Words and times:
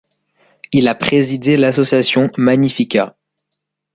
Il 0.71 0.87
a 0.87 0.95
présidé 0.95 1.57
l'association 1.57 2.31
Magnificat. 2.35 3.15